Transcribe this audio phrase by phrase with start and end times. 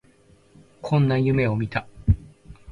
[0.81, 1.87] こんな夢を見た